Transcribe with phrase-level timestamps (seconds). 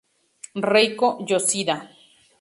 [0.71, 1.75] Reiko Yoshida